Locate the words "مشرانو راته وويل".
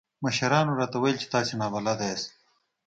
0.23-1.17